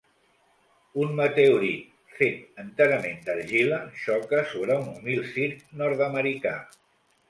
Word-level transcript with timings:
Un 1.03 1.11
meteorit 1.19 2.09
fet 2.21 2.59
enterament 2.65 3.23
d'argila 3.29 3.81
xoca 4.07 4.43
sobre 4.57 4.83
un 4.85 4.93
humil 4.99 5.27
circ 5.39 5.67
nord-americà. 5.85 6.61